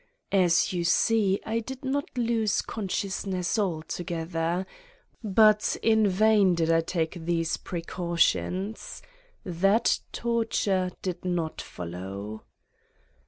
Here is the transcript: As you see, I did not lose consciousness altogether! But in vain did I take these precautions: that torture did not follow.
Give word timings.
As 0.31 0.73
you 0.73 0.83
see, 0.83 1.39
I 1.45 1.59
did 1.59 1.85
not 1.85 2.17
lose 2.17 2.63
consciousness 2.63 3.59
altogether! 3.59 4.65
But 5.23 5.77
in 5.83 6.07
vain 6.07 6.55
did 6.55 6.71
I 6.71 6.81
take 6.81 7.23
these 7.25 7.57
precautions: 7.57 9.03
that 9.43 9.99
torture 10.11 10.89
did 11.03 11.23
not 11.23 11.61
follow. 11.61 12.45